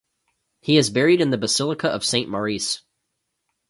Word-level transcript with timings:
He 0.61 0.77
is 0.77 0.89
buried 0.89 1.21
in 1.21 1.29
the 1.29 1.37
Basilica 1.37 1.87
of 1.87 2.03
Saint 2.03 2.27
Maurice. 2.27 2.81